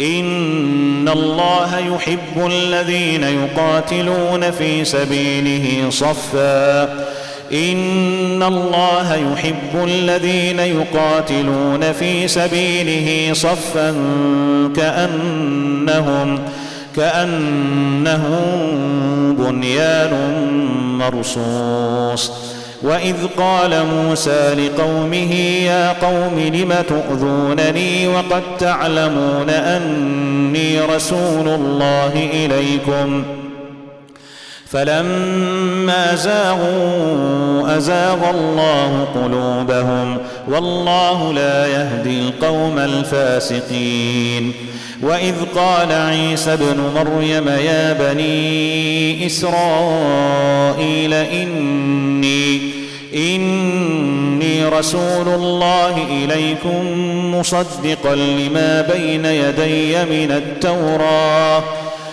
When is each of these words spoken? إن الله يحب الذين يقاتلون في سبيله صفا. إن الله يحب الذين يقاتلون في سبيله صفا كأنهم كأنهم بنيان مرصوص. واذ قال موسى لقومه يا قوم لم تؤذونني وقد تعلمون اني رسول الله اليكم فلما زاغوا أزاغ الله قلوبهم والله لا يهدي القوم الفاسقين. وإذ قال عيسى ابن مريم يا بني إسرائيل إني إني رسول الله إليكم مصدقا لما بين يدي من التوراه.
إن 0.00 1.08
الله 1.08 1.78
يحب 1.78 2.46
الذين 2.46 3.22
يقاتلون 3.22 4.50
في 4.50 4.84
سبيله 4.84 5.90
صفا. 5.90 6.82
إن 7.52 8.42
الله 8.42 9.14
يحب 9.14 9.84
الذين 9.84 10.58
يقاتلون 10.58 11.92
في 11.92 12.28
سبيله 12.28 13.34
صفا 13.34 13.94
كأنهم 14.76 16.38
كأنهم 16.96 18.32
بنيان 19.38 20.12
مرصوص. 20.98 22.32
واذ 22.82 23.26
قال 23.38 23.86
موسى 23.86 24.54
لقومه 24.54 25.34
يا 25.64 25.92
قوم 25.92 26.38
لم 26.38 26.74
تؤذونني 26.88 28.08
وقد 28.08 28.42
تعلمون 28.58 29.50
اني 29.50 30.80
رسول 30.80 31.48
الله 31.48 32.28
اليكم 32.32 33.24
فلما 34.72 36.14
زاغوا 36.14 37.76
أزاغ 37.76 38.30
الله 38.30 39.08
قلوبهم 39.14 40.18
والله 40.48 41.32
لا 41.32 41.66
يهدي 41.66 42.20
القوم 42.20 42.78
الفاسقين. 42.78 44.52
وإذ 45.02 45.34
قال 45.56 45.92
عيسى 45.92 46.52
ابن 46.52 46.80
مريم 46.94 47.48
يا 47.48 47.92
بني 47.92 49.26
إسرائيل 49.26 51.14
إني 51.14 52.60
إني 53.14 54.64
رسول 54.64 55.28
الله 55.28 56.06
إليكم 56.10 56.86
مصدقا 57.34 58.14
لما 58.14 58.80
بين 58.94 59.24
يدي 59.24 60.04
من 60.04 60.32
التوراه. 60.32 61.62